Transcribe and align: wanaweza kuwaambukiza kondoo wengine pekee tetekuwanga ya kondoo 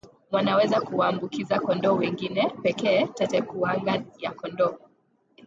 wanaweza 0.31 0.81
kuwaambukiza 0.81 1.59
kondoo 1.59 1.95
wengine 1.95 2.49
pekee 2.63 3.05
tetekuwanga 3.07 4.03
ya 4.19 4.31
kondoo 4.31 4.77